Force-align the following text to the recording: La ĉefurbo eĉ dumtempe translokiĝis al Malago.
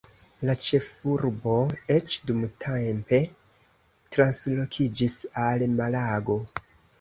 La 0.49 0.53
ĉefurbo 0.67 1.57
eĉ 1.95 2.13
dumtempe 2.29 3.19
translokiĝis 4.17 5.19
al 5.45 5.67
Malago. 5.77 6.41